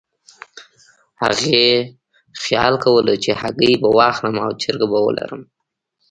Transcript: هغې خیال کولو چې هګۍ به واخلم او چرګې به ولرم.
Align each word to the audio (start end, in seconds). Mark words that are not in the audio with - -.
هغې 1.23 1.65
خیال 2.43 2.73
کولو 2.83 3.13
چې 3.23 3.31
هګۍ 3.41 3.73
به 3.81 3.89
واخلم 3.97 4.35
او 4.45 4.49
چرګې 4.61 4.87
به 4.91 4.99
ولرم. 5.05 5.41